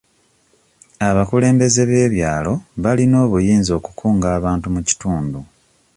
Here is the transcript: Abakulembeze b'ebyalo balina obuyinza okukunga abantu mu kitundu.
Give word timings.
Abakulembeze 1.09 1.81
b'ebyalo 1.89 2.53
balina 2.83 3.15
obuyinza 3.25 3.71
okukunga 3.79 4.27
abantu 4.37 4.67
mu 4.73 4.81
kitundu. 4.87 5.39